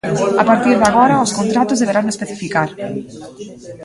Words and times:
A 0.41 0.43
partir 0.49 0.73
de 0.81 0.85
agora, 0.91 1.23
os 1.25 1.35
contratos 1.39 1.79
deberano 1.81 2.09
especificar. 2.13 2.69